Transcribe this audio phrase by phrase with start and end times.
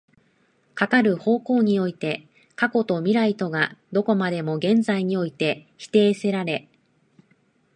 [0.73, 6.67] かかる方向において過去と未来とがどこまでも現在において否定せられ、